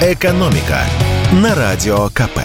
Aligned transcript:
«Экономика» 0.00 0.84
на 1.42 1.56
Радио 1.56 2.08
КП. 2.10 2.38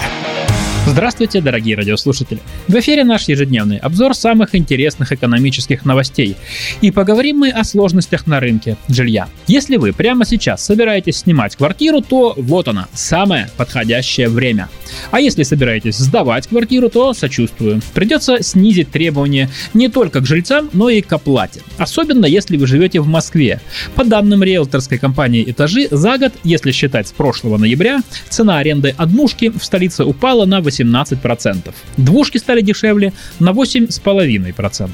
Здравствуйте, 0.88 1.39
дорогие 1.39 1.76
радиослушатели! 1.76 2.39
В 2.68 2.73
эфире 2.79 3.04
наш 3.04 3.28
ежедневный 3.28 3.78
обзор 3.78 4.15
самых 4.15 4.55
интересных 4.55 5.12
экономических 5.12 5.86
новостей. 5.86 6.36
И 6.81 6.89
поговорим 6.89 7.38
мы 7.38 7.52
о 7.52 7.63
сложностях 7.63 8.26
на 8.26 8.39
рынке 8.39 8.76
жилья. 8.89 9.28
Если 9.46 9.78
вы 9.78 9.94
прямо 9.94 10.26
сейчас 10.26 10.66
собираетесь 10.66 11.18
снимать 11.18 11.55
квартиру, 11.55 12.02
то 12.02 12.34
вот 12.36 12.68
она, 12.68 12.88
самое 12.91 13.52
подходящее 13.55 14.29
время. 14.29 14.67
А 15.11 15.20
если 15.20 15.43
собираетесь 15.43 15.97
сдавать 15.97 16.47
квартиру, 16.47 16.89
то 16.89 17.13
сочувствую. 17.13 17.81
Придется 17.93 18.41
снизить 18.41 18.91
требования 18.91 19.49
не 19.73 19.88
только 19.88 20.21
к 20.21 20.25
жильцам, 20.25 20.70
но 20.73 20.89
и 20.89 21.02
к 21.02 21.11
оплате. 21.13 21.61
Особенно 21.77 22.25
если 22.25 22.57
вы 22.57 22.67
живете 22.67 22.99
в 22.99 23.07
Москве. 23.07 23.61
По 23.95 24.03
данным 24.03 24.43
риэлторской 24.43 24.97
компании 24.97 25.43
«Этажи», 25.47 25.88
за 25.91 26.17
год, 26.17 26.34
если 26.43 26.71
считать 26.71 27.07
с 27.07 27.11
прошлого 27.11 27.57
ноября, 27.57 28.02
цена 28.30 28.58
аренды 28.58 28.94
однушки 28.97 29.49
в 29.49 29.63
столице 29.63 30.03
упала 30.03 30.45
на 30.45 30.59
18%. 30.59 31.73
Двушки 31.97 32.38
стали 32.38 32.61
дешевле 32.61 33.13
на 33.39 33.52
8,5%. 33.52 34.89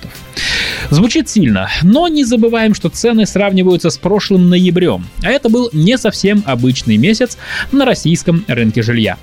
Звучит 0.90 1.30
сильно, 1.30 1.70
но 1.84 2.08
не 2.08 2.24
забываем, 2.24 2.74
что 2.74 2.90
цены 2.90 3.26
сравниваются 3.26 3.90
с 3.90 3.98
прошлым 3.98 4.50
ноябрем, 4.50 5.06
а 5.24 5.30
это 5.30 5.50
был 5.50 5.70
не 5.74 5.98
совсем 5.98 6.44
обычный 6.46 6.98
месяц 6.98 7.38
на 7.72 7.86
российском 7.86 8.44
рынке 8.48 8.82
жилья. 8.82 9.18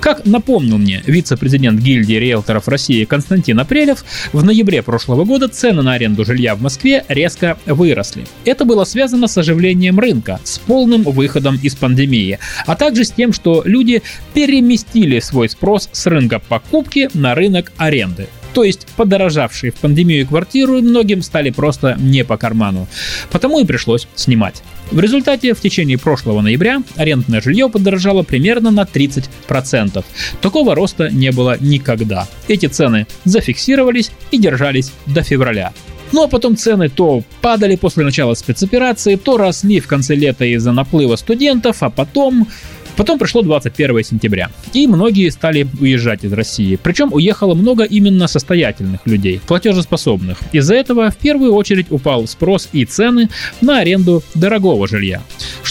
Как 0.00 0.26
напомнил 0.26 0.78
мне 0.78 1.02
вице-президент 1.06 1.80
гильдии 1.80 2.14
риэлторов 2.14 2.68
России 2.68 3.04
Константин 3.04 3.60
Апрелев, 3.60 4.04
в 4.32 4.44
ноябре 4.44 4.82
прошлого 4.82 5.24
года 5.24 5.48
цены 5.48 5.82
на 5.82 5.94
аренду 5.94 6.24
жилья 6.24 6.54
в 6.54 6.62
Москве 6.62 7.04
резко 7.08 7.58
выросли. 7.66 8.26
Это 8.44 8.64
было 8.64 8.84
связано 8.84 9.28
с 9.28 9.38
оживлением 9.38 9.98
рынка, 9.98 10.40
с 10.44 10.58
полным 10.58 11.02
выходом 11.02 11.58
из 11.62 11.74
пандемии, 11.74 12.38
а 12.66 12.76
также 12.76 13.04
с 13.04 13.10
тем, 13.10 13.32
что 13.32 13.62
люди 13.64 14.02
переместили 14.34 15.20
свой 15.20 15.48
спрос 15.48 15.88
с 15.92 16.06
рынка 16.06 16.40
покупки 16.40 17.08
на 17.14 17.34
рынок 17.34 17.72
аренды. 17.76 18.28
То 18.54 18.64
есть 18.64 18.86
подорожавшие 18.96 19.72
в 19.72 19.76
пандемию 19.76 20.26
квартиры 20.26 20.82
многим 20.82 21.22
стали 21.22 21.50
просто 21.50 21.96
не 21.98 22.24
по 22.24 22.36
карману. 22.36 22.86
Потому 23.30 23.60
и 23.60 23.64
пришлось 23.64 24.06
снимать. 24.14 24.62
В 24.90 25.00
результате 25.00 25.54
в 25.54 25.60
течение 25.60 25.98
прошлого 25.98 26.42
ноября 26.42 26.82
арендное 26.96 27.40
жилье 27.40 27.68
подорожало 27.68 28.22
примерно 28.22 28.70
на 28.70 28.82
30%. 28.82 30.04
Такого 30.40 30.74
роста 30.74 31.08
не 31.08 31.30
было 31.32 31.56
никогда. 31.60 32.28
Эти 32.48 32.66
цены 32.66 33.06
зафиксировались 33.24 34.10
и 34.30 34.38
держались 34.38 34.92
до 35.06 35.22
февраля. 35.22 35.72
Ну 36.12 36.24
а 36.24 36.28
потом 36.28 36.58
цены 36.58 36.90
то 36.90 37.22
падали 37.40 37.76
после 37.76 38.04
начала 38.04 38.34
спецоперации, 38.34 39.16
то 39.16 39.38
росли 39.38 39.80
в 39.80 39.86
конце 39.86 40.14
лета 40.14 40.44
из-за 40.44 40.72
наплыва 40.72 41.16
студентов, 41.16 41.82
а 41.82 41.88
потом 41.88 42.48
Потом 42.96 43.18
пришло 43.18 43.42
21 43.42 44.04
сентября, 44.04 44.50
и 44.72 44.86
многие 44.86 45.30
стали 45.30 45.66
уезжать 45.80 46.24
из 46.24 46.32
России. 46.32 46.78
Причем 46.82 47.12
уехало 47.12 47.54
много 47.54 47.84
именно 47.84 48.26
состоятельных 48.26 49.00
людей, 49.06 49.40
платежеспособных. 49.46 50.38
Из-за 50.52 50.74
этого 50.74 51.10
в 51.10 51.16
первую 51.16 51.54
очередь 51.54 51.86
упал 51.90 52.26
спрос 52.26 52.68
и 52.72 52.84
цены 52.84 53.28
на 53.60 53.78
аренду 53.78 54.22
дорогого 54.34 54.86
жилья. 54.86 55.22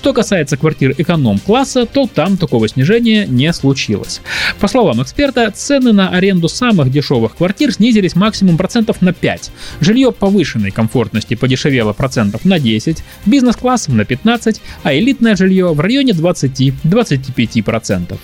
Что 0.01 0.13
касается 0.13 0.57
квартир 0.57 0.95
эконом-класса, 0.97 1.85
то 1.85 2.09
там 2.11 2.35
такого 2.35 2.67
снижения 2.67 3.27
не 3.27 3.53
случилось. 3.53 4.19
По 4.59 4.67
словам 4.67 4.99
эксперта, 5.03 5.51
цены 5.51 5.93
на 5.93 6.09
аренду 6.09 6.49
самых 6.49 6.89
дешевых 6.91 7.35
квартир 7.35 7.71
снизились 7.71 8.15
максимум 8.15 8.57
процентов 8.57 9.03
на 9.03 9.13
5. 9.13 9.51
Жилье 9.79 10.11
повышенной 10.11 10.71
комфортности 10.71 11.35
подешевело 11.35 11.93
процентов 11.93 12.45
на 12.45 12.57
10, 12.57 13.03
бизнес-класс 13.27 13.89
на 13.89 14.03
15, 14.03 14.59
а 14.81 14.91
элитное 14.91 15.35
жилье 15.35 15.71
в 15.71 15.79
районе 15.79 16.13
20-20 16.13 16.71
25%. 16.83 18.17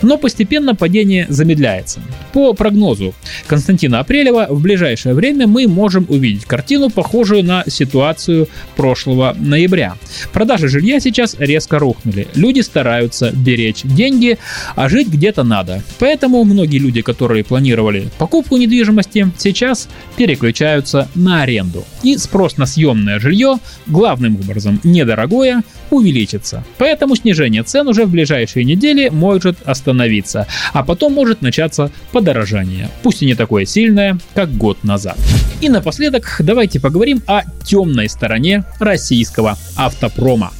Но 0.00 0.16
постепенно 0.16 0.74
падение 0.74 1.26
замедляется. 1.28 2.00
По 2.32 2.54
прогнозу 2.54 3.14
Константина 3.46 4.00
Апрелева, 4.00 4.46
в 4.48 4.62
ближайшее 4.62 5.14
время 5.14 5.46
мы 5.46 5.66
можем 5.68 6.06
увидеть 6.08 6.46
картину, 6.46 6.88
похожую 6.88 7.44
на 7.44 7.64
ситуацию 7.66 8.48
прошлого 8.76 9.36
ноября. 9.38 9.96
Продажи 10.32 10.68
жилья 10.68 11.00
сейчас 11.02 11.36
резко 11.38 11.78
рухнули. 11.78 12.28
Люди 12.34 12.60
стараются 12.60 13.30
беречь 13.32 13.82
деньги, 13.82 14.38
а 14.76 14.88
жить 14.88 15.08
где-то 15.08 15.42
надо. 15.42 15.82
Поэтому 15.98 16.44
многие 16.44 16.78
люди, 16.78 17.02
которые 17.02 17.44
планировали 17.44 18.08
покупку 18.18 18.56
недвижимости, 18.56 19.30
сейчас 19.38 19.88
переключаются 20.16 21.08
на 21.14 21.42
аренду. 21.42 21.84
И 22.02 22.16
спрос 22.16 22.56
на 22.56 22.66
съемное 22.66 23.18
жилье, 23.18 23.58
главным 23.86 24.36
образом 24.36 24.80
недорогое, 24.84 25.62
увеличится. 25.90 26.64
Поэтому 26.78 27.16
снижение 27.16 27.62
цен 27.62 27.88
уже 27.88 28.06
в 28.06 28.10
ближайшие 28.10 28.64
недели 28.64 29.08
может 29.08 29.56
остановиться, 29.64 30.46
а 30.72 30.82
потом 30.82 31.12
может 31.12 31.42
начаться 31.42 31.90
подорожание, 32.12 32.88
пусть 33.02 33.22
и 33.22 33.26
не 33.26 33.34
такое 33.34 33.64
сильное, 33.64 34.18
как 34.34 34.56
год 34.56 34.82
назад. 34.84 35.18
И 35.60 35.68
напоследок 35.68 36.36
давайте 36.40 36.80
поговорим 36.80 37.22
о 37.26 37.42
темной 37.64 38.08
стороне 38.08 38.64
российского 38.80 39.56
автопрома. 39.76 40.52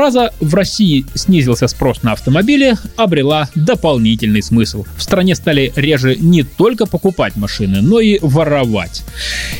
Фраза 0.00 0.32
«в 0.40 0.54
России 0.54 1.04
снизился 1.14 1.68
спрос 1.68 2.02
на 2.02 2.12
автомобили» 2.12 2.74
обрела 2.96 3.50
дополнительный 3.54 4.42
смысл. 4.42 4.86
В 4.96 5.02
стране 5.02 5.34
стали 5.34 5.74
реже 5.76 6.16
не 6.16 6.42
только 6.42 6.86
покупать 6.86 7.36
машины, 7.36 7.82
но 7.82 8.00
и 8.00 8.18
воровать. 8.22 9.04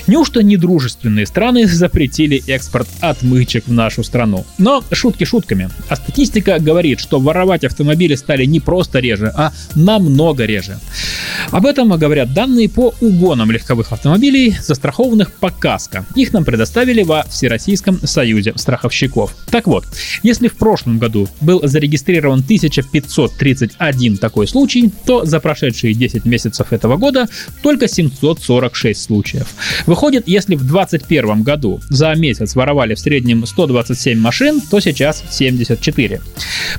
Неужто 0.06 0.42
недружественные 0.42 1.26
страны 1.26 1.66
запретили 1.66 2.42
экспорт 2.46 2.88
отмычек 3.00 3.66
в 3.66 3.72
нашу 3.72 4.02
страну? 4.02 4.46
Но 4.56 4.82
шутки 4.92 5.24
шутками. 5.24 5.68
А 5.90 5.96
статистика 5.96 6.58
говорит, 6.58 7.00
что 7.00 7.20
воровать 7.20 7.64
автомобили 7.64 8.14
стали 8.14 8.46
не 8.46 8.60
просто 8.60 9.00
реже, 9.00 9.30
а 9.36 9.52
намного 9.74 10.46
реже. 10.46 10.80
Об 11.50 11.66
этом 11.66 11.90
говорят 11.98 12.32
данные 12.32 12.70
по 12.70 12.94
угонам 13.02 13.50
легковых 13.50 13.92
автомобилей, 13.92 14.56
застрахованных 14.58 15.32
по 15.32 15.50
КАСКО. 15.50 16.06
Их 16.14 16.32
нам 16.32 16.46
предоставили 16.46 17.02
во 17.02 17.24
Всероссийском 17.24 18.00
союзе 18.06 18.54
страховщиков. 18.56 19.36
Так 19.50 19.66
вот, 19.66 19.84
если 20.30 20.46
в 20.46 20.54
прошлом 20.54 21.00
году 21.00 21.28
был 21.40 21.60
зарегистрирован 21.64 22.38
1531 22.38 24.16
такой 24.16 24.46
случай, 24.46 24.92
то 25.04 25.24
за 25.24 25.40
прошедшие 25.40 25.92
10 25.92 26.24
месяцев 26.24 26.72
этого 26.72 26.96
года 26.96 27.26
только 27.62 27.88
746 27.88 29.02
случаев. 29.02 29.48
Выходит, 29.86 30.28
если 30.28 30.54
в 30.54 30.64
2021 30.64 31.42
году 31.42 31.80
за 31.88 32.14
месяц 32.14 32.54
воровали 32.54 32.94
в 32.94 33.00
среднем 33.00 33.44
127 33.44 34.20
машин, 34.20 34.60
то 34.60 34.78
сейчас 34.78 35.24
74. 35.30 36.20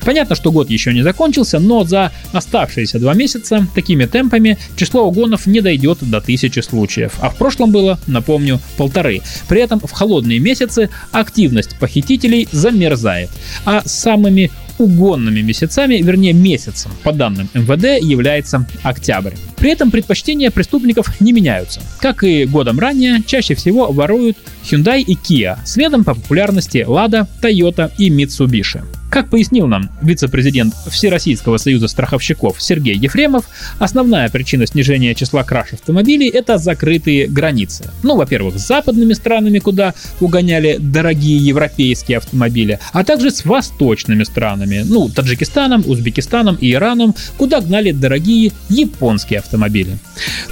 Понятно, 0.06 0.36
что 0.36 0.54
год 0.54 0.70
еще 0.70 0.94
не 0.94 1.02
закончился, 1.02 1.60
но 1.60 1.84
за 1.84 2.14
оставшиеся 2.32 3.00
два 3.00 3.14
месяца 3.16 3.68
такими 3.76 4.06
темпами 4.06 4.58
число 4.78 5.06
угонов 5.06 5.46
не 5.46 5.60
дойдет 5.60 5.98
до 6.00 6.20
1000 6.20 6.62
случаев. 6.62 7.16
А 7.20 7.30
в 7.30 7.36
прошлом 7.36 7.74
было, 7.74 8.00
напомню, 8.08 8.62
полторы. 8.78 9.22
При 9.50 9.60
этом 9.60 9.82
в 9.82 9.92
холодные 9.92 10.40
месяцы 10.40 10.90
активность 11.12 11.78
похитителей 11.80 12.48
замерзает. 12.54 13.30
А 13.66 13.82
самыми 13.86 14.52
угонными 14.78 15.42
месяцами, 15.42 15.96
вернее 15.96 16.34
месяцем, 16.34 16.92
по 17.04 17.12
данным 17.12 17.50
МВД, 17.54 18.04
является 18.04 18.66
октябрь. 18.84 19.34
При 19.58 19.72
этом 19.72 19.92
предпочтения 19.92 20.50
преступников 20.50 21.22
не 21.22 21.34
меняются. 21.34 21.82
Как 22.00 22.24
и 22.24 22.46
годом 22.46 22.80
ранее, 22.80 23.22
чаще 23.26 23.54
всего 23.54 23.92
воруют 23.92 24.38
Hyundai 24.64 25.02
и 25.02 25.16
Kia, 25.16 25.58
следом 25.66 26.04
по 26.04 26.16
популярности 26.16 26.86
Lada, 26.88 27.28
Toyota 27.42 27.92
и 27.98 28.10
Mitsubishi. 28.10 28.82
Как 29.12 29.28
пояснил 29.28 29.68
нам 29.68 29.90
вице-президент 30.02 30.74
Всероссийского 30.90 31.58
союза 31.58 31.90
страховщиков 31.90 32.62
Сергей 32.62 32.96
Ефремов, 32.96 33.44
основная 33.78 34.30
причина 34.30 34.66
снижения 34.66 35.14
числа 35.16 35.44
краш 35.44 35.74
автомобилей– 35.74 36.30
это 36.34 36.58
закрытые 36.58 37.28
границы. 37.28 37.92
Ну, 38.04 38.16
во-первых, 38.16 38.58
с 38.58 38.66
западными 38.66 39.12
странами, 39.12 39.60
куда 39.60 39.94
угоняли 40.22 40.78
дорогие 40.80 41.46
европейские 41.46 42.20
автомобили, 42.20 42.80
а 42.94 43.04
также 43.04 43.32
с 43.32 43.44
восточными 43.44 44.24
странами, 44.24 44.86
ну, 44.86 45.10
Таджикистаном, 45.10 45.84
Узбекистаном 45.86 46.56
и 46.56 46.72
Ираном, 46.72 47.14
куда 47.36 47.60
гнали 47.60 47.92
дорогие 47.92 48.54
японские 48.70 49.40
автомобили. 49.40 49.98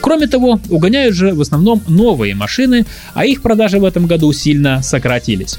Кроме 0.01 0.27
того, 0.27 0.59
угоняют 0.69 1.15
же 1.15 1.33
в 1.33 1.39
основном 1.39 1.81
новые 1.88 2.35
машины, 2.35 2.85
а 3.13 3.25
их 3.25 3.41
продажи 3.41 3.79
в 3.79 3.85
этом 3.85 4.06
году 4.06 4.33
сильно 4.33 4.83
сократились. 4.83 5.57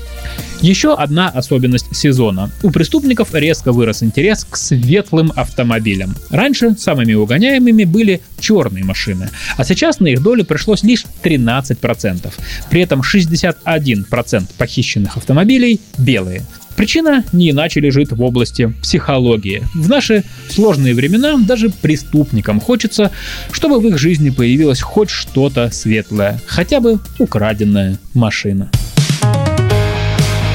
Еще 0.60 0.94
одна 0.94 1.28
особенность 1.28 1.96
сезона. 1.96 2.50
У 2.62 2.70
преступников 2.70 3.34
резко 3.34 3.72
вырос 3.72 4.02
интерес 4.02 4.44
к 4.44 4.56
светлым 4.56 5.32
автомобилям. 5.34 6.14
Раньше 6.28 6.76
самыми 6.76 7.14
угоняемыми 7.14 7.84
были 7.84 8.20
черные 8.38 8.84
машины, 8.84 9.30
а 9.56 9.64
сейчас 9.64 10.00
на 10.00 10.08
их 10.08 10.22
долю 10.22 10.44
пришлось 10.44 10.82
лишь 10.82 11.04
13%. 11.22 12.30
При 12.68 12.82
этом 12.82 13.00
61% 13.00 14.50
похищенных 14.58 15.16
автомобилей 15.16 15.80
белые. 15.96 16.42
Причина 16.76 17.24
не 17.32 17.50
иначе 17.50 17.80
лежит 17.80 18.12
в 18.12 18.22
области 18.22 18.72
психологии. 18.82 19.62
В 19.74 19.88
наши 19.88 20.24
сложные 20.50 20.94
времена 20.94 21.36
даже 21.38 21.70
преступникам 21.70 22.60
хочется, 22.60 23.10
чтобы 23.50 23.80
в 23.80 23.86
их 23.86 23.98
жизни 23.98 24.30
появилось 24.30 24.80
хоть 24.80 25.10
что-то 25.10 25.70
светлое, 25.70 26.40
хотя 26.46 26.80
бы 26.80 26.98
украденная 27.18 27.98
машина. 28.14 28.70